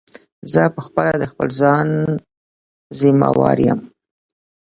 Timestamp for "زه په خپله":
0.51-1.13